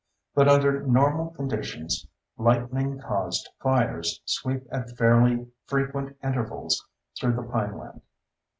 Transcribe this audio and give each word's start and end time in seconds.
But 0.33 0.49
under 0.49 0.81
normal 0.81 1.29
conditions, 1.29 2.07
lightning 2.35 2.99
caused 2.99 3.49
fires 3.61 4.19
sweep 4.25 4.63
at 4.71 4.97
fairly 4.97 5.49
frequent 5.67 6.17
intervals 6.23 6.87
through 7.19 7.33
the 7.33 7.43
pineland. 7.43 8.01